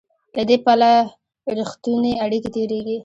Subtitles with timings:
[0.35, 0.91] له دې پله
[1.59, 2.97] رښتونې اړیکې تېرېږي.